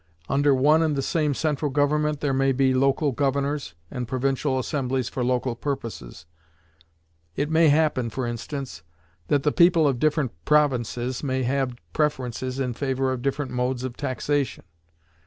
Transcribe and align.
Under 0.27 0.51
one 0.55 0.81
and 0.81 0.95
the 0.95 1.03
same 1.03 1.35
central 1.35 1.69
government 1.69 2.21
there 2.21 2.33
may 2.33 2.53
be 2.53 2.73
local 2.73 3.11
governors, 3.11 3.75
and 3.91 4.07
provincial 4.07 4.57
assemblies 4.57 5.09
for 5.09 5.23
local 5.23 5.55
purposes. 5.55 6.25
It 7.35 7.51
may 7.51 7.69
happen, 7.69 8.09
for 8.09 8.25
instance, 8.25 8.81
that 9.27 9.43
the 9.43 9.51
people 9.51 9.87
of 9.87 9.99
different 9.99 10.31
provinces 10.43 11.21
may 11.21 11.43
have 11.43 11.75
preferences 11.93 12.59
in 12.59 12.73
favor 12.73 13.11
of 13.11 13.21
different 13.21 13.51
modes 13.51 13.83
of 13.83 13.95
taxation. 13.95 14.65